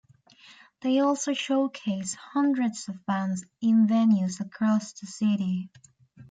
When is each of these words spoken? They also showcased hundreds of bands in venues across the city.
They 0.81 0.97
also 0.99 1.29
showcased 1.33 2.15
hundreds 2.15 2.89
of 2.89 3.05
bands 3.05 3.45
in 3.61 3.85
venues 3.85 4.39
across 4.39 4.93
the 4.93 5.05
city. 5.05 5.69